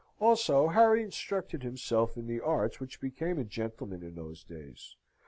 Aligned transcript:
Also 0.19 0.69
Harry 0.69 1.03
instructed 1.03 1.61
himself 1.61 2.17
in 2.17 2.25
the 2.25 2.39
arts 2.39 2.79
which 2.79 2.99
became 2.99 3.37
a 3.37 3.43
gentleman 3.45 4.01
in 4.01 4.15
those 4.15 4.43
days. 4.43 4.95